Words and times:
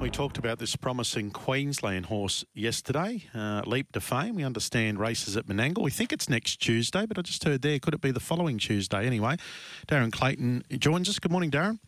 We 0.00 0.08
talked 0.08 0.38
about 0.38 0.58
this 0.58 0.76
promising 0.76 1.30
Queensland 1.30 2.06
horse 2.06 2.42
yesterday, 2.54 3.24
uh, 3.34 3.60
Leap 3.66 3.92
to 3.92 4.00
Fame. 4.00 4.34
We 4.34 4.44
understand 4.44 4.98
races 4.98 5.36
at 5.36 5.44
Menangle. 5.44 5.82
We 5.82 5.90
think 5.90 6.10
it's 6.10 6.26
next 6.26 6.56
Tuesday, 6.56 7.04
but 7.04 7.18
I 7.18 7.22
just 7.22 7.44
heard 7.44 7.60
there, 7.60 7.78
could 7.78 7.92
it 7.92 8.00
be 8.00 8.10
the 8.10 8.18
following 8.18 8.56
Tuesday 8.56 9.06
anyway? 9.06 9.36
Darren 9.86 10.10
Clayton 10.10 10.64
joins 10.78 11.10
us. 11.10 11.18
Good 11.18 11.30
morning, 11.30 11.50
Darren. 11.50 11.80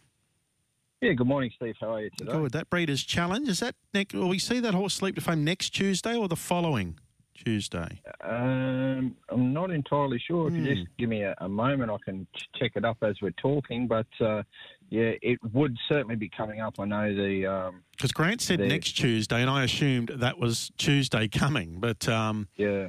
Yeah, 1.00 1.14
good 1.14 1.26
morning, 1.26 1.52
Steve. 1.56 1.74
How 1.80 1.94
are 1.94 2.02
you 2.02 2.10
today? 2.18 2.32
Good. 2.32 2.52
That 2.52 2.68
Breeders' 2.68 3.02
Challenge, 3.02 3.48
is 3.48 3.60
that 3.60 3.76
next, 3.95 4.12
will 4.12 4.29
we 4.29 4.38
see 4.38 4.60
that 4.60 4.74
horse 4.74 5.00
Leap 5.00 5.14
to 5.14 5.22
Fame 5.22 5.42
next 5.42 5.70
Tuesday 5.70 6.14
or 6.14 6.29
the 6.29 6.36
following 6.36 6.98
Tuesday? 7.45 8.00
Um, 8.22 9.16
I'm 9.29 9.52
not 9.52 9.70
entirely 9.70 10.18
sure. 10.18 10.48
If 10.48 10.54
you 10.54 10.61
Hmm. 10.61 10.66
just 10.74 10.86
give 10.98 11.09
me 11.09 11.22
a, 11.22 11.34
a 11.38 11.48
moment, 11.48 11.91
I 11.91 11.96
can 12.04 12.27
ch- 12.36 12.48
check 12.59 12.72
it 12.77 12.84
up 12.84 12.98
as 13.02 13.20
we're 13.20 13.30
talking. 13.32 13.86
But 13.88 14.06
uh, 14.20 14.42
yeah, 14.91 15.12
it 15.22 15.38
would 15.52 15.77
certainly 15.88 16.16
be 16.16 16.28
coming 16.28 16.60
up. 16.60 16.78
I 16.78 16.84
know 16.84 17.14
the. 17.14 17.46
Um, 17.46 17.82
Because 17.92 18.12
Grant 18.12 18.41
said 18.41 18.60
The- 18.60 18.68
next 18.68 18.92
Tuesday, 18.92 19.41
and 19.41 19.50
I 19.50 19.64
assumed 19.64 20.10
that 20.16 20.38
was 20.38 20.70
Tuesday 20.78 21.28
coming, 21.28 21.80
but 21.80 22.09
um, 22.09 22.48
yeah. 22.56 22.88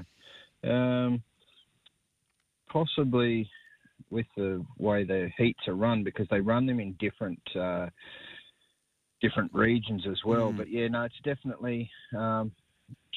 Um, 0.63 1.23
possibly 2.70 3.49
with 4.09 4.27
the 4.38 4.63
way 4.77 5.04
the 5.04 5.29
heats 5.38 5.67
are 5.67 5.76
run, 5.76 6.04
because 6.04 6.27
they 6.29 6.40
run 6.41 6.65
them 6.65 6.79
in 6.79 6.93
different. 6.93 7.41
Uh, 7.55 7.88
different 9.21 9.49
regions 9.54 10.05
as 10.05 10.20
well, 10.26 10.51
Mm. 10.51 10.57
but 10.57 10.67
yeah, 10.70 10.85
no, 10.90 11.04
it's 11.04 11.15
definitely 11.23 11.90
um, 12.13 12.51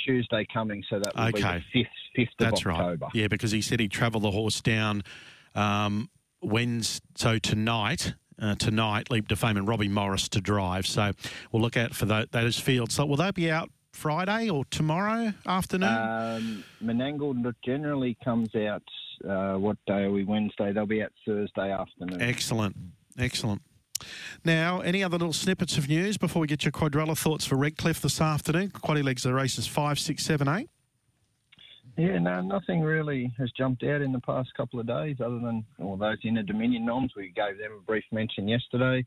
Tuesday 0.05 0.47
coming, 0.53 0.85
so 0.89 0.99
that 1.01 1.15
will 1.15 1.25
Okay. 1.29 1.63
be 1.73 1.81
the 1.83 1.85
fifth 1.85 1.93
fifth 2.15 2.29
of 2.41 2.51
That's 2.51 2.65
right. 2.67 2.79
October. 2.81 3.09
Yeah, 3.15 3.29
because 3.29 3.51
he 3.53 3.61
said 3.61 3.81
he'd 3.81 3.91
travel 3.91 4.21
the 4.21 4.31
horse 4.31 4.61
down 4.61 5.03
um, 5.55 6.09
Wednesday, 6.43 7.05
so 7.15 7.39
tonight. 7.39 8.15
Uh, 8.39 8.55
tonight, 8.55 9.11
Leap 9.11 9.29
to 9.29 9.37
Fame 9.37 9.57
and 9.57 9.67
Robbie 9.67 9.89
Morris 9.89 10.29
to 10.29 10.43
drive. 10.43 10.87
So 10.87 11.13
we'll 11.51 11.63
look 11.63 11.77
out 11.79 11.95
for 11.95 12.05
tho- 12.05 12.27
those 12.31 12.59
fields. 12.61 12.95
So 12.95 13.07
will 13.07 13.17
they 13.17 13.31
be 13.31 13.51
out 13.51 13.71
Friday 13.95 14.51
or 14.51 14.67
tomorrow 14.67 15.33
afternoon? 15.47 15.89
Um, 15.89 16.65
Menangle 16.85 17.55
generally 17.65 18.15
comes 18.23 18.55
out. 18.55 18.83
Uh, 19.27 19.55
what 19.55 19.79
day 19.87 20.03
are 20.03 20.11
we? 20.11 20.25
Wednesday. 20.25 20.71
They'll 20.75 20.85
be 20.85 21.03
out 21.03 21.13
Thursday 21.27 21.71
afternoon. 21.73 22.21
Excellent, 22.21 22.77
excellent. 23.19 23.63
Now, 24.45 24.81
any 24.81 25.03
other 25.03 25.17
little 25.19 25.33
snippets 25.33 25.77
of 25.79 25.89
news 25.89 26.17
before 26.17 26.41
we 26.41 26.47
get 26.47 26.65
your 26.65 26.73
quadrella 26.73 27.17
thoughts 27.17 27.45
for 27.45 27.57
Redcliffe 27.57 28.01
this 28.01 28.21
afternoon? 28.21 28.71
Quaddy 28.71 29.03
legs 29.03 29.25
of 29.25 29.31
the 29.31 29.35
races 29.35 29.67
five, 29.67 29.99
six, 29.99 30.25
seven, 30.25 30.49
eight. 30.49 30.69
Yeah, 31.97 32.19
no, 32.19 32.43
nothing 32.43 32.83
really 32.83 33.33
has 33.39 33.51
jumped 33.53 33.83
out 33.83 34.03
in 34.03 34.13
the 34.13 34.21
past 34.21 34.51
couple 34.55 34.79
of 34.79 34.87
days, 34.87 35.17
other 35.25 35.39
than 35.39 35.65
all 35.79 35.97
those 35.97 36.19
Inter 36.25 36.43
Dominion 36.43 36.85
noms. 36.85 37.13
We 37.17 37.33
gave 37.35 37.57
them 37.59 37.73
a 37.79 37.83
brief 37.83 38.05
mention 38.13 38.47
yesterday. 38.47 39.07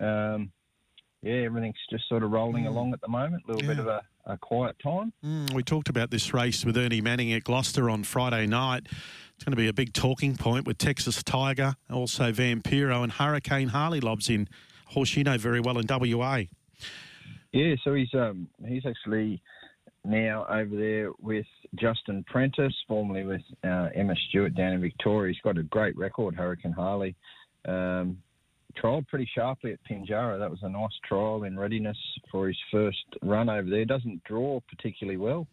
Um, 0.00 0.50
yeah, 1.22 1.44
everything's 1.44 1.76
just 1.90 2.08
sort 2.08 2.24
of 2.24 2.32
rolling 2.32 2.64
Mm. 2.64 2.68
along 2.68 2.92
at 2.92 3.00
the 3.00 3.08
moment. 3.08 3.44
A 3.48 3.52
little 3.52 3.68
bit 3.68 3.78
of 3.78 3.86
a, 3.86 4.02
a 4.26 4.36
quiet 4.36 4.76
time. 4.82 5.12
Mm, 5.24 5.52
we 5.52 5.62
talked 5.62 5.88
about 5.88 6.10
this 6.10 6.32
race 6.32 6.64
with 6.64 6.76
Ernie 6.76 7.00
Manning 7.00 7.32
at 7.32 7.44
Gloucester 7.44 7.90
on 7.90 8.04
Friday 8.04 8.46
night. 8.46 8.86
It's 9.34 9.44
going 9.44 9.52
to 9.52 9.56
be 9.56 9.68
a 9.68 9.72
big 9.72 9.92
talking 9.92 10.36
point 10.36 10.66
with 10.66 10.78
Texas 10.78 11.22
Tiger, 11.22 11.74
also 11.92 12.32
Vampiro, 12.32 13.02
and 13.02 13.12
Hurricane 13.12 13.68
Harley 13.68 14.00
lobs 14.00 14.30
in 14.30 14.48
horse 14.86 15.16
you 15.16 15.24
know 15.24 15.36
very 15.36 15.60
well 15.60 15.78
in 15.78 15.86
WA. 15.88 16.42
Yeah, 17.52 17.74
so 17.84 17.94
he's 17.94 18.12
um 18.14 18.48
he's 18.66 18.84
actually 18.86 19.42
now 20.04 20.44
over 20.48 20.76
there 20.76 21.10
with 21.20 21.46
Justin 21.76 22.24
Prentice, 22.24 22.74
formerly 22.86 23.24
with 23.24 23.42
uh, 23.64 23.88
Emma 23.94 24.14
Stewart 24.28 24.54
down 24.54 24.72
in 24.74 24.80
Victoria. 24.80 25.32
He's 25.32 25.40
got 25.42 25.58
a 25.58 25.62
great 25.62 25.96
record, 25.96 26.34
Hurricane 26.34 26.72
Harley. 26.72 27.16
Um, 27.66 28.18
trialled 28.76 29.06
pretty 29.08 29.28
sharply 29.34 29.72
at 29.72 29.78
Pinjarra. 29.90 30.38
That 30.38 30.50
was 30.50 30.62
a 30.62 30.68
nice 30.68 30.90
trial 31.06 31.44
in 31.44 31.58
readiness 31.58 31.96
for 32.30 32.48
his 32.48 32.58
first 32.70 33.04
run 33.22 33.48
over 33.48 33.68
there. 33.68 33.84
Doesn't 33.84 34.22
draw 34.24 34.60
particularly 34.68 35.16
well 35.16 35.46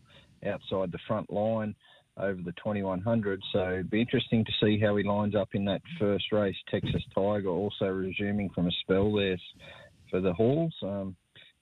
outside 0.46 0.92
the 0.92 1.00
front 1.08 1.32
line 1.32 1.76
over 2.18 2.42
the 2.42 2.54
2100. 2.54 3.42
So 3.52 3.72
it'd 3.72 3.90
be 3.90 4.02
interesting 4.02 4.46
to 4.46 4.52
see 4.62 4.80
how 4.80 4.96
he 4.96 5.04
lines 5.04 5.36
up 5.36 5.50
in 5.54 5.66
that 5.66 5.82
first 6.00 6.32
race. 6.32 6.56
Texas 6.70 7.04
Tiger 7.16 7.50
also 7.50 7.86
resuming 7.86 8.50
from 8.50 8.68
a 8.68 8.72
spell 8.82 9.14
there 9.14 9.38
for 10.10 10.22
the 10.22 10.34
Halls. 10.34 10.76
Um, 10.84 11.16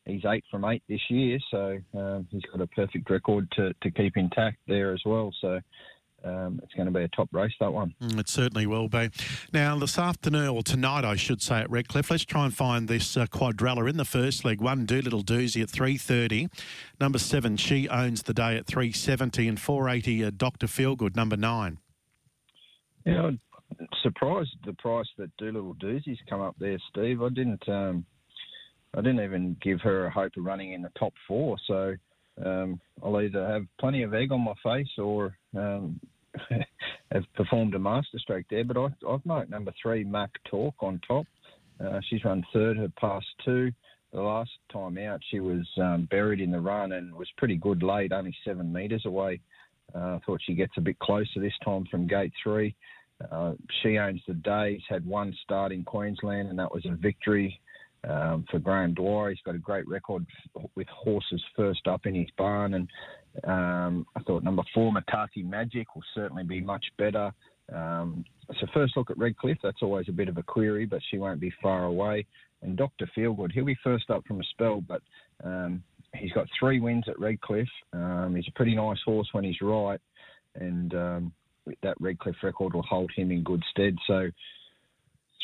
he's 0.05 0.25
eight 0.25 0.43
from 0.49 0.65
eight 0.65 0.83
this 0.89 1.01
year, 1.09 1.39
so 1.51 1.77
um, 1.95 2.27
he's 2.31 2.41
got 2.51 2.61
a 2.61 2.67
perfect 2.67 3.09
record 3.09 3.47
to, 3.55 3.73
to 3.81 3.91
keep 3.91 4.17
intact 4.17 4.57
there 4.67 4.93
as 4.93 5.01
well. 5.05 5.33
So 5.39 5.59
um, 6.23 6.59
it's 6.63 6.73
going 6.73 6.85
to 6.85 6.91
be 6.91 7.03
a 7.03 7.07
top 7.09 7.29
race 7.31 7.53
that 7.59 7.71
one. 7.71 7.93
Mm, 8.01 8.19
it 8.19 8.29
certainly 8.29 8.65
will 8.65 8.87
be. 8.87 9.09
Now, 9.53 9.77
this 9.77 9.97
afternoon, 9.97 10.49
or 10.49 10.63
tonight, 10.63 11.05
I 11.05 11.15
should 11.15 11.41
say, 11.41 11.59
at 11.59 11.69
Redcliffe, 11.69 12.11
let's 12.11 12.25
try 12.25 12.45
and 12.45 12.53
find 12.53 12.87
this 12.87 13.15
uh, 13.15 13.25
quadrella 13.27 13.89
in 13.89 13.97
the 13.97 14.05
first 14.05 14.43
leg. 14.43 14.61
One, 14.61 14.85
Doolittle 14.85 15.23
Doozy 15.23 15.61
at 15.61 15.69
3.30. 15.69 16.49
Number 16.99 17.19
seven, 17.19 17.57
She 17.57 17.87
Owns 17.89 18.23
the 18.23 18.33
Day 18.33 18.57
at 18.57 18.65
3.70. 18.65 19.47
And 19.49 19.57
4.80, 19.57 20.27
uh, 20.27 20.31
Dr. 20.35 20.67
Feelgood, 20.67 21.15
number 21.15 21.37
nine. 21.37 21.79
Yeah, 23.05 23.23
I'm 23.23 23.39
surprised 24.01 24.55
the 24.65 24.73
price 24.73 25.07
that 25.17 25.35
Doolittle 25.37 25.75
Doozy's 25.75 26.19
come 26.29 26.41
up 26.41 26.55
there, 26.59 26.77
Steve. 26.89 27.21
I 27.21 27.29
didn't, 27.29 27.67
um, 27.69 28.05
I 28.93 29.01
didn't 29.01 29.23
even 29.23 29.55
give 29.61 29.81
her 29.81 30.05
a 30.05 30.11
hope 30.11 30.33
of 30.37 30.43
running 30.43 30.73
in 30.73 30.81
the 30.81 30.91
top 30.97 31.13
four. 31.27 31.57
So 31.67 31.95
um, 32.45 32.79
I'll 33.03 33.21
either 33.21 33.45
have 33.47 33.65
plenty 33.79 34.03
of 34.03 34.13
egg 34.13 34.31
on 34.31 34.41
my 34.41 34.53
face 34.63 34.89
or 34.97 35.37
um, 35.55 35.99
have 37.11 37.23
performed 37.35 37.75
a 37.75 37.79
master 37.79 38.19
stroke 38.19 38.45
there. 38.49 38.63
But 38.63 38.77
I, 38.77 38.87
I've 39.07 39.25
marked 39.25 39.49
number 39.49 39.73
three, 39.81 40.03
Mac 40.03 40.31
Talk, 40.49 40.75
on 40.79 41.01
top. 41.07 41.25
Uh, 41.83 41.99
she's 42.09 42.23
run 42.23 42.45
third, 42.53 42.77
her 42.77 42.91
past 42.99 43.27
two. 43.43 43.71
The 44.11 44.21
last 44.21 44.51
time 44.73 44.97
out, 44.97 45.21
she 45.29 45.39
was 45.39 45.67
um, 45.77 46.07
buried 46.09 46.41
in 46.41 46.51
the 46.51 46.59
run 46.59 46.93
and 46.93 47.13
was 47.13 47.27
pretty 47.37 47.55
good 47.55 47.83
late, 47.83 48.11
only 48.11 48.35
seven 48.43 48.73
metres 48.73 49.05
away. 49.05 49.39
Uh, 49.93 50.15
I 50.15 50.19
thought 50.25 50.41
she 50.43 50.55
gets 50.55 50.73
a 50.77 50.81
bit 50.81 50.97
closer 50.99 51.39
this 51.39 51.53
time 51.63 51.85
from 51.89 52.07
gate 52.07 52.33
three. 52.43 52.75
Uh, 53.31 53.53
she 53.81 53.97
owns 53.97 54.21
the 54.27 54.33
day. 54.33 54.73
He's 54.73 54.83
had 54.89 55.05
one 55.05 55.35
start 55.43 55.71
in 55.71 55.83
Queensland, 55.83 56.49
and 56.49 56.57
that 56.57 56.73
was 56.73 56.85
a 56.85 56.95
victory 56.95 57.59
um, 58.07 58.45
for 58.49 58.59
Graham 58.59 58.93
Dwyer. 58.93 59.29
He's 59.29 59.41
got 59.45 59.55
a 59.55 59.59
great 59.59 59.87
record 59.87 60.25
with 60.75 60.87
horses 60.87 61.43
first 61.55 61.87
up 61.87 62.05
in 62.05 62.15
his 62.15 62.29
barn, 62.37 62.73
and 62.75 62.89
um, 63.43 64.05
I 64.15 64.21
thought 64.23 64.43
number 64.43 64.63
four, 64.73 64.91
Matati 64.91 65.45
Magic, 65.45 65.95
will 65.95 66.03
certainly 66.13 66.43
be 66.43 66.61
much 66.61 66.85
better. 66.97 67.31
Um, 67.73 68.25
so 68.59 68.67
first 68.73 68.97
look 68.97 69.11
at 69.11 69.17
Redcliffe, 69.17 69.59
that's 69.61 69.81
always 69.81 70.09
a 70.09 70.13
bit 70.13 70.29
of 70.29 70.37
a 70.37 70.43
query, 70.43 70.85
but 70.85 71.01
she 71.09 71.17
won't 71.17 71.39
be 71.39 71.53
far 71.61 71.85
away. 71.85 72.25
And 72.61 72.75
Dr. 72.75 73.09
Feelgood, 73.15 73.51
he'll 73.51 73.65
be 73.65 73.77
first 73.83 74.09
up 74.09 74.25
from 74.25 74.41
a 74.41 74.43
spell, 74.51 74.81
but 74.81 75.01
um, 75.43 75.83
he's 76.15 76.31
got 76.31 76.47
three 76.59 76.79
wins 76.79 77.05
at 77.07 77.19
Redcliffe. 77.19 77.67
Um, 77.93 78.33
he's 78.35 78.47
a 78.47 78.57
pretty 78.57 78.75
nice 78.75 78.97
horse 79.05 79.29
when 79.31 79.43
he's 79.43 79.61
right, 79.61 80.01
and 80.55 80.93
um, 80.93 81.33
that 81.83 81.95
Redcliffe 81.99 82.43
record 82.43 82.73
will 82.73 82.83
hold 82.83 83.11
him 83.15 83.31
in 83.31 83.43
good 83.43 83.63
stead. 83.71 83.95
So 84.07 84.29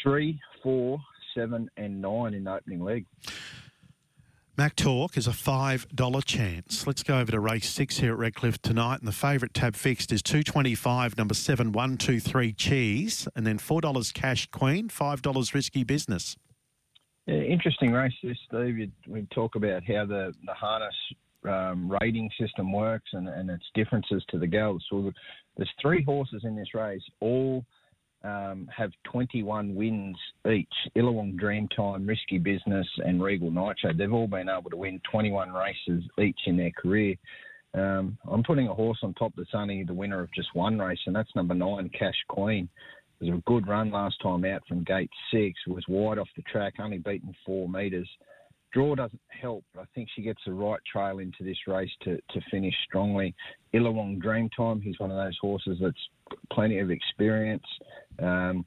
three, 0.01 0.39
four, 0.63 0.99
seven, 1.35 1.69
and 1.77 2.01
nine 2.01 2.33
in 2.33 2.45
the 2.45 2.53
opening 2.53 2.83
leg. 2.83 3.05
Mac 4.57 4.77
Talk 4.77 5.17
is 5.17 5.27
a 5.27 5.31
$5 5.31 6.23
chance. 6.23 6.87
Let's 6.87 7.03
go 7.03 7.19
over 7.19 7.29
to 7.29 7.41
race 7.41 7.69
six 7.69 7.97
here 7.97 8.13
at 8.13 8.17
Redcliffe 8.17 8.61
tonight. 8.61 8.99
And 8.99 9.07
the 9.07 9.11
favourite 9.11 9.53
tab 9.53 9.75
fixed 9.75 10.13
is 10.13 10.21
225 10.21 11.17
number 11.17 11.33
seven, 11.33 11.73
one, 11.73 11.97
two, 11.97 12.21
three, 12.21 12.53
cheese. 12.53 13.27
And 13.35 13.45
then 13.45 13.57
$4 13.57 14.13
cash 14.13 14.47
queen, 14.51 14.87
$5 14.87 15.53
risky 15.53 15.83
business. 15.83 16.37
Yeah, 17.25 17.35
interesting 17.35 17.91
race 17.91 18.13
this, 18.23 18.37
Steve. 18.47 18.77
You, 18.77 18.91
we 19.09 19.27
talk 19.33 19.55
about 19.55 19.83
how 19.83 20.05
the, 20.05 20.33
the 20.45 20.53
harness 20.53 20.95
um, 21.43 21.91
rating 21.91 22.29
system 22.39 22.71
works 22.71 23.09
and, 23.11 23.27
and 23.27 23.49
its 23.49 23.65
differences 23.73 24.23
to 24.29 24.39
the 24.39 24.47
gals. 24.47 24.85
So 24.89 25.11
there's 25.57 25.71
three 25.81 26.03
horses 26.03 26.43
in 26.45 26.55
this 26.55 26.73
race, 26.73 27.03
all 27.19 27.65
um, 28.25 28.67
have 28.75 28.91
21 29.11 29.75
wins 29.75 30.17
each. 30.51 30.67
Illawong 30.95 31.39
Dreamtime, 31.39 32.07
Risky 32.07 32.39
Business, 32.39 32.87
and 33.05 33.21
Regal 33.21 33.51
Nitro. 33.51 33.93
They've 33.93 34.11
all 34.11 34.27
been 34.27 34.49
able 34.49 34.69
to 34.71 34.77
win 34.77 34.99
21 35.11 35.51
races 35.53 36.03
each 36.19 36.39
in 36.47 36.57
their 36.57 36.71
career. 36.71 37.15
Um, 37.75 38.17
I'm 38.29 38.43
putting 38.43 38.67
a 38.67 38.73
horse 38.73 38.99
on 39.03 39.13
top 39.13 39.33
that's 39.35 39.49
only 39.53 39.83
the 39.83 39.93
winner 39.93 40.21
of 40.21 40.33
just 40.33 40.55
one 40.55 40.79
race, 40.79 40.99
and 41.05 41.15
that's 41.15 41.35
number 41.35 41.53
nine, 41.53 41.89
Cash 41.97 42.15
Queen. 42.29 42.69
It 43.19 43.25
was 43.25 43.37
a 43.37 43.43
good 43.45 43.67
run 43.67 43.91
last 43.91 44.15
time 44.21 44.43
out 44.45 44.63
from 44.67 44.83
gate 44.83 45.11
six. 45.31 45.59
It 45.67 45.71
was 45.71 45.83
wide 45.87 46.17
off 46.17 46.27
the 46.35 46.41
track, 46.43 46.75
only 46.79 46.97
beaten 46.97 47.35
four 47.45 47.69
metres. 47.69 48.09
Draw 48.73 48.95
doesn't 48.95 49.21
help, 49.29 49.63
but 49.73 49.81
I 49.81 49.85
think 49.95 50.09
she 50.13 50.21
gets 50.21 50.41
the 50.45 50.53
right 50.53 50.81
trail 50.91 51.19
into 51.19 51.43
this 51.43 51.57
race 51.65 51.91
to, 52.03 52.17
to 52.17 52.41
finish 52.51 52.73
strongly. 52.85 53.33
Illawong 53.73 54.21
Dreamtime, 54.21 54.83
he's 54.83 54.99
one 54.99 55.11
of 55.11 55.17
those 55.17 55.37
horses 55.39 55.77
that's 55.81 56.09
plenty 56.51 56.79
of 56.79 56.91
experience. 56.91 57.63
Um, 58.19 58.65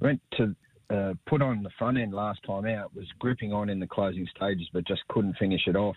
went 0.00 0.20
to 0.36 0.54
uh, 0.90 1.14
put 1.26 1.42
on 1.42 1.62
the 1.62 1.70
front 1.78 1.98
end 1.98 2.14
last 2.14 2.40
time 2.46 2.66
out, 2.66 2.94
was 2.94 3.06
gripping 3.18 3.52
on 3.52 3.68
in 3.68 3.78
the 3.78 3.86
closing 3.86 4.26
stages, 4.34 4.68
but 4.72 4.86
just 4.86 5.02
couldn't 5.08 5.36
finish 5.38 5.62
it 5.66 5.76
off. 5.76 5.96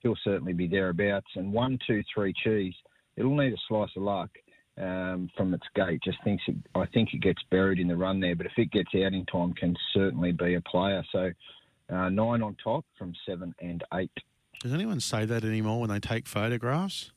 He'll 0.00 0.16
certainly 0.24 0.52
be 0.54 0.66
thereabouts. 0.66 1.26
And 1.34 1.52
one, 1.52 1.78
two, 1.86 2.02
three 2.14 2.32
cheese, 2.44 2.74
it'll 3.16 3.36
need 3.36 3.52
a 3.52 3.56
slice 3.68 3.90
of 3.96 4.02
luck 4.02 4.30
um, 4.78 5.28
from 5.36 5.52
its 5.52 5.66
gate. 5.74 6.00
Just 6.02 6.18
thinks 6.24 6.42
it, 6.48 6.56
I 6.74 6.86
think 6.86 7.12
it 7.12 7.20
gets 7.20 7.42
buried 7.50 7.78
in 7.78 7.88
the 7.88 7.96
run 7.96 8.20
there, 8.20 8.34
but 8.34 8.46
if 8.46 8.52
it 8.56 8.70
gets 8.70 8.88
out 8.94 9.12
in 9.12 9.26
time, 9.26 9.52
can 9.52 9.76
certainly 9.92 10.32
be 10.32 10.54
a 10.54 10.60
player. 10.62 11.04
So 11.12 11.30
uh, 11.90 12.08
nine 12.08 12.42
on 12.42 12.56
top 12.62 12.84
from 12.98 13.12
seven 13.26 13.54
and 13.60 13.84
eight. 13.94 14.10
Does 14.60 14.72
anyone 14.72 15.00
say 15.00 15.24
that 15.24 15.44
anymore 15.44 15.80
when 15.80 15.90
they 15.90 16.00
take 16.00 16.26
photographs? 16.26 17.12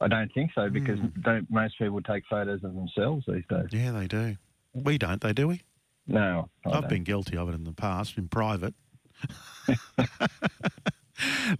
I 0.00 0.08
don't 0.08 0.32
think 0.32 0.52
so 0.54 0.68
because 0.68 0.98
mm. 0.98 1.22
don't 1.22 1.50
most 1.50 1.78
people 1.78 2.00
take 2.02 2.24
photos 2.30 2.62
of 2.62 2.74
themselves 2.74 3.24
these 3.26 3.44
days? 3.48 3.66
Yeah, 3.72 3.92
they 3.92 4.06
do. 4.06 4.36
We 4.74 4.98
don't, 4.98 5.20
they 5.20 5.32
do 5.32 5.48
we? 5.48 5.62
No, 6.06 6.48
I 6.64 6.76
have 6.76 6.88
been 6.88 7.04
guilty 7.04 7.36
of 7.36 7.48
it 7.48 7.54
in 7.54 7.64
the 7.64 7.72
past, 7.72 8.16
in 8.16 8.28
private. 8.28 8.74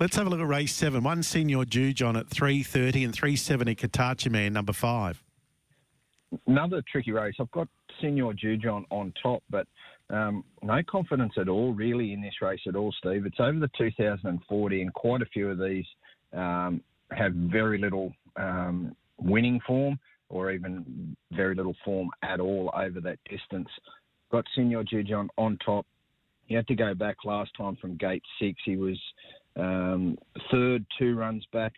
Let's 0.01 0.17
have 0.17 0.27
a 0.27 0.31
look 0.31 0.41
at 0.41 0.47
race 0.47 0.75
seven. 0.75 1.03
One 1.03 1.23
senior 1.23 1.65
Jujon 1.65 2.19
at 2.19 2.29
three 2.29 2.63
thirty 2.63 3.05
and 3.05 3.13
three 3.13 3.37
seventy 3.37 3.75
Katacha 3.75 4.31
Man 4.31 4.53
number 4.53 4.73
five. 4.73 5.23
Another 6.47 6.83
tricky 6.91 7.13
race. 7.13 7.35
I've 7.41 7.51
got 7.51 7.69
senior 8.01 8.33
Jujon 8.33 8.85
on 8.91 9.13
top, 9.23 9.43
but 9.51 9.67
um, 10.11 10.45
no 10.63 10.81
confidence 10.89 11.35
at 11.39 11.49
all 11.49 11.75
really 11.75 12.13
in 12.13 12.23
this 12.23 12.35
race 12.41 12.61
at 12.67 12.77
all, 12.77 12.93
Steve. 12.93 13.27
It's 13.27 13.41
over 13.41 13.59
the 13.59 13.71
2040, 13.77 14.83
and 14.83 14.95
quite 14.95 15.23
a 15.23 15.27
few 15.27 15.51
of 15.51 15.59
these 15.59 15.85
um, 16.33 16.81
have 17.11 17.33
very 17.33 17.79
little 17.79 18.13
um, 18.39 18.97
winning 19.19 19.61
form 19.67 19.99
or 20.29 20.53
even 20.53 21.17
very 21.33 21.55
little 21.55 21.77
form 21.85 22.09
at 22.23 22.41
all 22.41 22.71
over 22.77 23.01
that 23.01 23.19
distance. 23.29 23.69
Got 24.31 24.45
Senior 24.55 24.85
Jujon 24.85 25.29
on 25.37 25.59
top. 25.65 25.87
He 26.47 26.55
had 26.55 26.67
to 26.69 26.75
go 26.75 26.95
back 26.95 27.17
last 27.25 27.51
time 27.57 27.77
from 27.77 27.97
gate 27.97 28.23
six. 28.41 28.61
He 28.65 28.77
was 28.77 28.99
um, 29.57 30.17
third, 30.51 30.85
two 30.99 31.17
runs 31.17 31.45
back. 31.53 31.73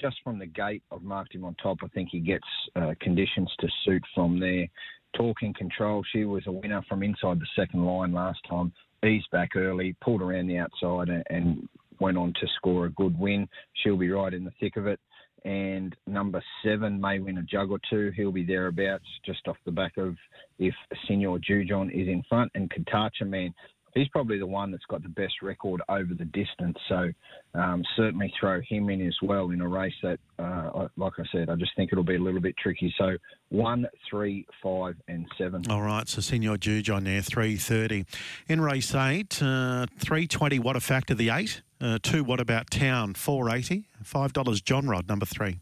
Just 0.00 0.16
from 0.24 0.38
the 0.38 0.46
gate, 0.46 0.82
I've 0.90 1.02
marked 1.02 1.34
him 1.34 1.44
on 1.44 1.54
top. 1.62 1.78
I 1.82 1.88
think 1.88 2.08
he 2.10 2.18
gets 2.20 2.46
uh, 2.76 2.94
conditions 3.00 3.52
to 3.60 3.68
suit 3.84 4.02
from 4.14 4.40
there. 4.40 4.66
Talking 5.14 5.54
control, 5.54 6.02
she 6.12 6.24
was 6.24 6.42
a 6.46 6.52
winner 6.52 6.82
from 6.88 7.02
inside 7.02 7.38
the 7.38 7.46
second 7.54 7.84
line 7.84 8.12
last 8.12 8.40
time. 8.48 8.72
Eased 9.04 9.30
back 9.30 9.50
early, 9.56 9.94
pulled 10.00 10.22
around 10.22 10.46
the 10.46 10.58
outside, 10.58 11.08
and, 11.08 11.24
and 11.28 11.68
went 12.00 12.16
on 12.16 12.32
to 12.40 12.46
score 12.56 12.86
a 12.86 12.90
good 12.90 13.18
win. 13.18 13.48
She'll 13.74 13.96
be 13.96 14.10
right 14.10 14.32
in 14.32 14.44
the 14.44 14.52
thick 14.58 14.76
of 14.76 14.86
it. 14.86 14.98
And 15.44 15.94
number 16.06 16.42
seven 16.64 17.00
may 17.00 17.18
win 17.18 17.38
a 17.38 17.42
jug 17.42 17.70
or 17.70 17.80
two. 17.90 18.12
He'll 18.16 18.30
be 18.30 18.44
thereabouts 18.44 19.04
just 19.26 19.48
off 19.48 19.56
the 19.64 19.72
back 19.72 19.96
of 19.96 20.16
if 20.58 20.74
Senor 21.06 21.38
Jujon 21.38 21.90
is 21.90 22.06
in 22.06 22.22
front. 22.28 22.52
And 22.54 22.70
Katacha 22.70 23.26
Man, 23.26 23.52
he's 23.94 24.08
probably 24.08 24.38
the 24.38 24.46
one 24.46 24.70
that's 24.70 24.84
got 24.88 25.02
the 25.02 25.08
best 25.08 25.34
record 25.42 25.82
over 25.88 26.14
the 26.14 26.26
distance. 26.26 26.78
So 26.88 27.10
um, 27.54 27.82
certainly 27.96 28.32
throw 28.38 28.60
him 28.60 28.88
in 28.88 29.06
as 29.06 29.16
well 29.20 29.50
in 29.50 29.60
a 29.60 29.68
race 29.68 29.92
that, 30.02 30.18
uh, 30.38 30.86
like 30.96 31.14
I 31.18 31.24
said, 31.32 31.50
I 31.50 31.56
just 31.56 31.72
think 31.76 31.90
it'll 31.92 32.04
be 32.04 32.16
a 32.16 32.20
little 32.20 32.40
bit 32.40 32.56
tricky. 32.56 32.94
So 32.96 33.16
one, 33.48 33.86
three, 34.08 34.46
five, 34.62 34.96
and 35.08 35.26
seven. 35.36 35.64
All 35.68 35.82
right. 35.82 36.08
So 36.08 36.20
Senor 36.20 36.56
Jujon 36.56 37.04
there, 37.04 37.20
three 37.20 37.56
thirty. 37.56 38.06
In 38.48 38.60
race 38.60 38.94
eight, 38.94 39.42
uh, 39.42 39.86
three 39.98 40.26
twenty. 40.26 40.58
What 40.58 40.76
a 40.76 40.80
factor 40.80 41.14
the 41.14 41.30
eight. 41.30 41.62
Uh, 41.82 41.98
two. 42.00 42.22
Wild 42.22 42.38
About 42.38 42.70
Town? 42.70 43.14
Four 43.14 43.50
eighty. 43.50 43.88
Five 44.04 44.32
dollars. 44.32 44.60
John 44.60 44.86
Rod 44.86 45.08
number 45.08 45.26
three. 45.26 45.58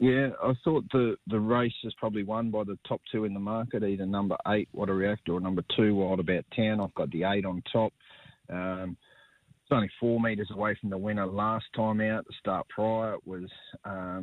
Yeah, 0.00 0.30
I 0.42 0.54
thought 0.64 0.84
the, 0.92 1.16
the 1.28 1.38
race 1.38 1.72
is 1.84 1.94
probably 1.94 2.24
won 2.24 2.50
by 2.50 2.64
the 2.64 2.76
top 2.86 3.00
two 3.12 3.24
in 3.24 3.32
the 3.32 3.38
market, 3.38 3.84
either 3.84 4.04
number 4.04 4.36
eight, 4.48 4.68
What 4.72 4.88
a 4.88 4.92
Reactor, 4.92 5.34
or 5.34 5.40
number 5.40 5.62
two, 5.76 5.94
Wild 5.94 6.18
About 6.18 6.44
Town. 6.54 6.80
I've 6.80 6.94
got 6.94 7.12
the 7.12 7.22
eight 7.22 7.46
on 7.46 7.62
top. 7.72 7.92
Um, 8.50 8.96
it's 9.62 9.70
only 9.70 9.88
four 10.00 10.20
metres 10.20 10.50
away 10.50 10.76
from 10.80 10.90
the 10.90 10.98
winner 10.98 11.26
last 11.26 11.66
time 11.76 12.00
out. 12.00 12.26
The 12.26 12.34
start 12.40 12.66
prior 12.68 13.16
was 13.24 13.48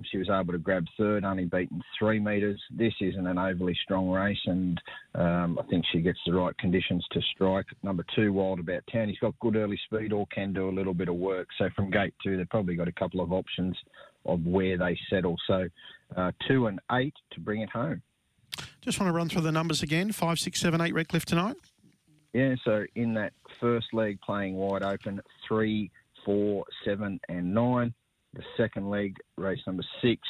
um, 0.01 0.07
she 0.11 0.17
was 0.17 0.29
able 0.29 0.53
to 0.53 0.59
grab 0.59 0.85
third, 0.97 1.23
only 1.23 1.45
beaten 1.45 1.81
three 1.97 2.19
metres. 2.19 2.61
This 2.71 2.93
isn't 3.01 3.27
an 3.27 3.37
overly 3.37 3.77
strong 3.83 4.09
race, 4.09 4.39
and 4.45 4.81
um, 5.15 5.59
I 5.59 5.63
think 5.69 5.85
she 5.91 6.01
gets 6.01 6.19
the 6.25 6.33
right 6.33 6.57
conditions 6.57 7.05
to 7.11 7.21
strike. 7.33 7.65
Number 7.83 8.05
two, 8.15 8.33
Wild 8.33 8.59
About 8.59 8.83
Town. 8.91 9.09
He's 9.09 9.19
got 9.19 9.37
good 9.39 9.55
early 9.55 9.79
speed, 9.85 10.13
or 10.13 10.25
can 10.27 10.53
do 10.53 10.69
a 10.69 10.71
little 10.71 10.93
bit 10.93 11.09
of 11.09 11.15
work. 11.15 11.47
So 11.57 11.69
from 11.75 11.91
gate 11.91 12.13
two, 12.23 12.37
they've 12.37 12.49
probably 12.49 12.75
got 12.75 12.87
a 12.87 12.93
couple 12.93 13.21
of 13.21 13.31
options 13.31 13.77
of 14.25 14.45
where 14.45 14.77
they 14.77 14.97
settle. 15.09 15.35
So 15.47 15.67
uh, 16.15 16.31
two 16.47 16.67
and 16.67 16.79
eight 16.91 17.15
to 17.31 17.39
bring 17.39 17.61
it 17.61 17.69
home. 17.69 18.01
Just 18.81 18.99
want 18.99 19.09
to 19.09 19.13
run 19.15 19.29
through 19.29 19.41
the 19.41 19.51
numbers 19.51 19.83
again. 19.83 20.11
Five, 20.11 20.39
six, 20.39 20.59
seven, 20.59 20.81
eight 20.81 20.93
Redcliffe 20.93 21.25
tonight. 21.25 21.55
Yeah, 22.33 22.55
so 22.63 22.85
in 22.95 23.13
that 23.15 23.33
first 23.59 23.87
leg 23.93 24.19
playing 24.21 24.55
wide 24.55 24.83
open, 24.83 25.21
three, 25.47 25.91
four, 26.25 26.65
seven, 26.85 27.19
and 27.29 27.53
nine. 27.53 27.93
The 28.33 28.43
second 28.55 28.89
leg, 28.89 29.15
race 29.37 29.59
number 29.67 29.83
six, 30.01 30.21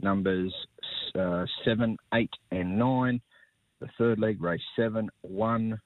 numbers 0.00 0.54
uh, 1.18 1.44
seven, 1.64 1.96
eight, 2.14 2.30
and 2.50 2.78
nine. 2.78 3.20
The 3.80 3.88
third 3.98 4.18
leg, 4.18 4.40
race 4.40 4.60
seven, 4.76 5.10
one, 5.22 5.80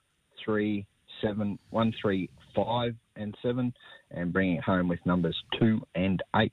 three, 0.44 0.86
seven, 1.22 1.58
one, 1.70 1.94
three, 2.00 2.28
five, 2.54 2.94
and 3.16 3.34
seven, 3.42 3.72
and 4.10 4.32
bringing 4.32 4.56
it 4.56 4.64
home 4.64 4.88
with 4.88 5.00
numbers 5.06 5.36
two 5.58 5.80
and 5.94 6.22
eight. 6.36 6.52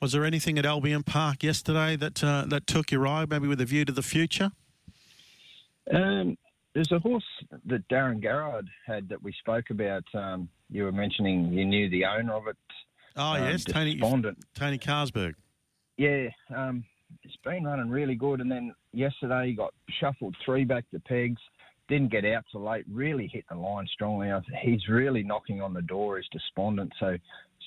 Was 0.00 0.12
there 0.12 0.24
anything 0.24 0.58
at 0.58 0.64
Albion 0.64 1.02
Park 1.02 1.42
yesterday 1.42 1.96
that 1.96 2.22
uh, 2.22 2.44
that 2.48 2.66
took 2.66 2.90
your 2.90 3.06
eye, 3.06 3.26
maybe 3.28 3.48
with 3.48 3.60
a 3.60 3.64
view 3.64 3.84
to 3.84 3.92
the 3.92 4.02
future? 4.02 4.52
Um, 5.92 6.36
there's 6.74 6.92
a 6.92 6.98
horse 6.98 7.24
that 7.66 7.88
Darren 7.88 8.20
Garrard 8.20 8.68
had 8.86 9.08
that 9.08 9.22
we 9.22 9.32
spoke 9.32 9.70
about. 9.70 10.04
Um, 10.14 10.48
you 10.70 10.84
were 10.84 10.92
mentioning 10.92 11.52
you 11.52 11.64
knew 11.64 11.90
the 11.90 12.04
owner 12.04 12.34
of 12.34 12.46
it. 12.46 12.56
Oh 13.18 13.34
um, 13.34 13.44
yes, 13.44 13.64
Tony 13.64 13.98
Tony 13.98 14.78
Carsberg. 14.78 15.34
Yeah, 15.96 16.28
um, 16.54 16.84
it's 17.24 17.36
been 17.44 17.64
running 17.64 17.90
really 17.90 18.14
good, 18.14 18.40
and 18.40 18.50
then 18.50 18.72
yesterday 18.92 19.48
he 19.48 19.52
got 19.54 19.74
shuffled 20.00 20.36
three 20.44 20.64
back 20.64 20.88
to 20.92 21.00
pegs. 21.00 21.40
Didn't 21.88 22.12
get 22.12 22.24
out 22.24 22.44
till 22.52 22.62
late. 22.62 22.84
Really 22.90 23.26
hit 23.26 23.44
the 23.50 23.56
line 23.56 23.86
strongly. 23.92 24.30
He's 24.62 24.86
really 24.88 25.22
knocking 25.22 25.60
on 25.60 25.72
the 25.72 25.82
door. 25.82 26.18
He's 26.18 26.28
despondent. 26.30 26.92
So 27.00 27.16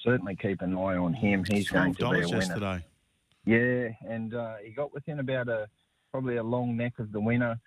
certainly 0.04 0.36
keep 0.36 0.62
an 0.62 0.74
eye 0.74 0.96
on 0.96 1.14
him. 1.14 1.44
He's 1.44 1.70
going 1.70 1.96
to 1.96 2.00
be 2.00 2.06
a 2.06 2.10
winner. 2.10 2.38
Yesterday. 2.38 2.86
Yeah, 3.46 3.90
and 4.08 4.34
uh, 4.34 4.56
he 4.64 4.72
got 4.72 4.94
within 4.94 5.20
about 5.20 5.50
a 5.50 5.68
probably 6.12 6.38
a 6.38 6.44
long 6.44 6.78
neck 6.78 6.94
of 7.00 7.12
the 7.12 7.20
winner, 7.20 7.60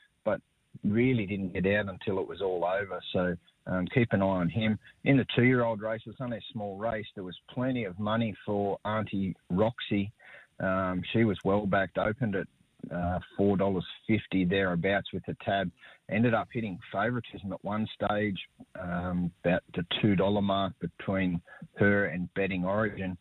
really 0.83 1.27
didn't 1.27 1.53
get 1.53 1.67
out 1.67 1.89
until 1.89 2.19
it 2.19 2.29
was 2.29 2.41
all 2.43 2.65
over. 2.65 3.01
So 3.13 3.37
um, 3.67 3.87
keep 3.95 4.13
an 4.13 4.23
eye 4.23 4.27
on 4.27 4.49
him. 4.49 4.79
In 5.05 5.17
the 5.17 5.27
two-year-old 5.37 5.81
race, 5.81 6.03
it 6.07 6.11
was 6.11 6.17
only 6.21 6.39
a 6.39 6.53
small 6.53 6.77
race. 6.77 7.07
There 7.15 7.25
was 7.25 7.39
plenty 7.51 7.85
of 7.85 7.99
money 7.99 8.35
for 8.45 8.79
Auntie 8.85 9.35
Roxy. 9.51 10.13
Um, 10.61 11.03
she 11.13 11.25
was 11.25 11.39
well 11.45 11.67
backed, 11.67 11.99
opened 11.99 12.37
at 12.37 12.47
uh, 12.95 13.19
four 13.37 13.57
dollars 13.57 13.87
fifty 14.07 14.45
thereabouts 14.45 15.13
with 15.13 15.25
the 15.27 15.37
tab. 15.45 15.71
Ended 16.11 16.35
up 16.35 16.49
hitting 16.53 16.79
favouritism 16.93 17.51
at 17.51 17.65
one 17.65 17.89
stage, 17.95 18.37
um, 18.79 19.33
about 19.43 19.63
the 19.75 19.85
two 20.03 20.15
dollar 20.15 20.43
mark 20.43 20.75
between 20.81 21.41
her 21.77 22.07
and 22.07 22.33
Betting 22.35 22.65
Origin. 22.65 23.17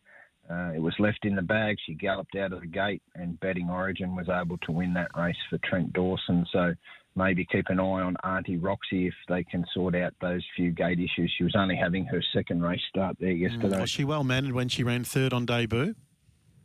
Uh, 0.50 0.72
it 0.76 0.82
was 0.82 0.94
left 0.98 1.24
in 1.24 1.34
the 1.34 1.42
bag. 1.42 1.76
She 1.86 1.94
galloped 1.94 2.36
out 2.36 2.52
of 2.52 2.60
the 2.60 2.66
gate, 2.66 3.02
and 3.14 3.40
Betting 3.40 3.70
Origin 3.70 4.14
was 4.14 4.28
able 4.28 4.58
to 4.58 4.72
win 4.72 4.92
that 4.94 5.08
race 5.16 5.34
for 5.48 5.58
Trent 5.64 5.94
Dawson. 5.94 6.44
So 6.52 6.74
maybe 7.16 7.44
keep 7.44 7.66
an 7.68 7.80
eye 7.80 8.02
on 8.02 8.16
Auntie 8.24 8.56
Roxy 8.56 9.06
if 9.06 9.14
they 9.28 9.44
can 9.44 9.64
sort 9.72 9.94
out 9.94 10.14
those 10.20 10.42
few 10.56 10.70
gate 10.70 10.98
issues. 10.98 11.32
She 11.36 11.44
was 11.44 11.54
only 11.56 11.76
having 11.76 12.04
her 12.06 12.22
second 12.32 12.62
race 12.62 12.80
start 12.88 13.16
there 13.20 13.30
yesterday. 13.30 13.76
Mm, 13.76 13.80
was 13.80 13.90
she 13.90 14.04
well 14.04 14.24
mannered 14.24 14.52
when 14.52 14.68
she 14.68 14.82
ran 14.82 15.04
third 15.04 15.32
on 15.32 15.46
debut? 15.46 15.94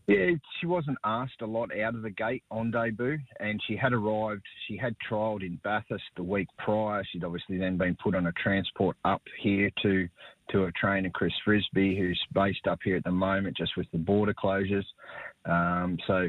Yeah, 0.09 0.31
she 0.59 0.65
wasn't 0.65 0.97
asked 1.03 1.43
a 1.43 1.45
lot 1.45 1.69
out 1.77 1.93
of 1.93 2.01
the 2.01 2.09
gate 2.09 2.41
on 2.49 2.71
debut, 2.71 3.19
and 3.39 3.61
she 3.67 3.75
had 3.75 3.93
arrived. 3.93 4.41
She 4.67 4.75
had 4.75 4.95
trialled 5.07 5.43
in 5.43 5.59
Bathurst 5.63 6.03
the 6.17 6.23
week 6.23 6.47
prior. 6.57 7.03
She'd 7.11 7.23
obviously 7.23 7.59
then 7.59 7.77
been 7.77 7.95
put 8.03 8.15
on 8.15 8.25
a 8.25 8.31
transport 8.31 8.97
up 9.05 9.21
here 9.39 9.69
to 9.83 10.09
to 10.49 10.63
a 10.63 10.71
trainer 10.71 11.11
Chris 11.11 11.33
Frisby, 11.45 11.95
who's 11.95 12.19
based 12.33 12.65
up 12.67 12.79
here 12.83 12.95
at 12.95 13.03
the 13.03 13.11
moment, 13.11 13.55
just 13.55 13.77
with 13.77 13.85
the 13.91 13.99
border 13.99 14.33
closures. 14.33 14.85
Um, 15.45 15.99
so 16.07 16.27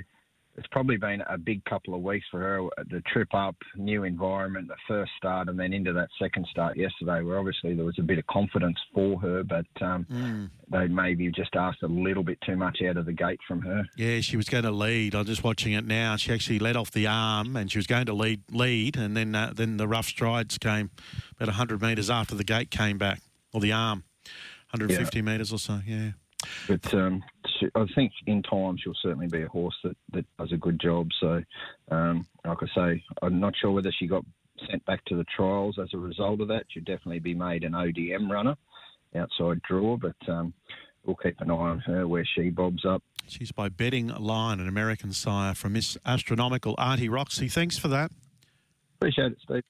it's 0.60 0.68
probably 0.68 0.98
been 0.98 1.22
a 1.22 1.38
big 1.38 1.64
couple 1.64 1.94
of 1.94 2.02
weeks 2.02 2.26
for 2.30 2.38
her. 2.38 2.68
The 2.90 3.00
trip 3.10 3.32
up, 3.32 3.56
new 3.76 4.04
environment, 4.04 4.68
the 4.68 4.76
first 4.86 5.10
start, 5.16 5.48
and 5.48 5.58
then 5.58 5.72
into 5.72 5.94
that 5.94 6.10
second 6.20 6.46
start 6.50 6.76
yesterday, 6.76 7.22
where 7.22 7.38
obviously 7.38 7.74
there 7.74 7.86
was 7.86 7.98
a 7.98 8.02
bit 8.02 8.18
of 8.18 8.26
confidence 8.26 8.76
for 8.92 9.18
her, 9.20 9.42
but 9.42 9.64
um, 9.80 10.06
mm. 10.12 10.50
they 10.70 10.86
maybe 10.86 11.30
just 11.30 11.56
asked 11.56 11.82
a 11.82 11.86
little 11.86 12.22
bit 12.22 12.38
too 12.44 12.56
much 12.56 12.82
out 12.86 12.98
of 12.98 13.06
the 13.06 13.12
gate 13.14 13.40
from 13.48 13.62
her. 13.62 13.84
Yeah, 13.96 14.20
she 14.20 14.36
was 14.36 14.50
going 14.50 14.64
to 14.64 14.70
lead. 14.70 15.14
I'm 15.14 15.24
just 15.24 15.42
watching 15.42 15.72
it 15.72 15.86
now. 15.86 16.16
She 16.16 16.30
actually 16.30 16.58
let 16.58 16.76
off 16.76 16.90
the 16.90 17.06
arm, 17.06 17.56
and 17.56 17.72
she 17.72 17.78
was 17.78 17.86
going 17.86 18.04
to 18.04 18.12
lead, 18.12 18.42
lead, 18.50 18.98
and 18.98 19.16
then 19.16 19.34
uh, 19.34 19.54
then 19.56 19.78
the 19.78 19.88
rough 19.88 20.08
strides 20.08 20.58
came 20.58 20.90
about 21.36 21.48
100 21.48 21.80
metres 21.80 22.10
after 22.10 22.34
the 22.34 22.44
gate 22.44 22.70
came 22.70 22.98
back, 22.98 23.22
or 23.54 23.62
the 23.62 23.72
arm, 23.72 24.04
150 24.72 25.16
yeah. 25.16 25.22
metres 25.22 25.54
or 25.54 25.58
so. 25.58 25.80
Yeah. 25.86 26.10
But 26.66 26.94
um, 26.94 27.22
she, 27.58 27.68
I 27.74 27.84
think 27.94 28.12
in 28.26 28.42
time 28.42 28.76
she'll 28.78 28.94
certainly 29.02 29.26
be 29.26 29.42
a 29.42 29.48
horse 29.48 29.74
that, 29.84 29.96
that 30.12 30.24
does 30.38 30.52
a 30.52 30.56
good 30.56 30.80
job. 30.80 31.08
So, 31.20 31.42
um, 31.90 32.26
like 32.44 32.58
I 32.62 32.66
say, 32.74 33.04
I'm 33.22 33.40
not 33.40 33.54
sure 33.60 33.72
whether 33.72 33.92
she 33.98 34.06
got 34.06 34.24
sent 34.68 34.84
back 34.86 35.04
to 35.06 35.16
the 35.16 35.24
trials 35.34 35.78
as 35.80 35.88
a 35.94 35.98
result 35.98 36.40
of 36.40 36.48
that. 36.48 36.64
She'll 36.68 36.84
definitely 36.84 37.20
be 37.20 37.34
made 37.34 37.64
an 37.64 37.72
ODM 37.72 38.30
runner, 38.30 38.56
outside 39.14 39.60
draw, 39.68 39.96
but 39.96 40.16
um, 40.28 40.52
we'll 41.04 41.16
keep 41.16 41.40
an 41.40 41.50
eye 41.50 41.54
on 41.54 41.78
her 41.80 42.06
where 42.06 42.26
she 42.34 42.50
bobs 42.50 42.84
up. 42.84 43.02
She's 43.26 43.52
by 43.52 43.68
Betting 43.68 44.08
Line, 44.08 44.60
an 44.60 44.68
American 44.68 45.12
sire 45.12 45.54
from 45.54 45.74
Miss 45.74 45.96
Astronomical 46.04 46.74
Auntie 46.78 47.08
Roxy. 47.08 47.48
Thanks 47.48 47.78
for 47.78 47.88
that. 47.88 48.10
Appreciate 48.98 49.32
it, 49.32 49.38
Steve. 49.44 49.62